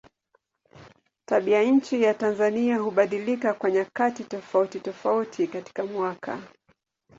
[1.25, 6.39] Tabianchi ya Tanzania hubadilika kwa nyakati tofautitofauti katika mwaka.